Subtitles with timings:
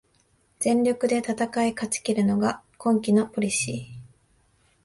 [0.57, 1.33] 全力で戦
[1.67, 4.01] い勝ちきるのが今季のポリシー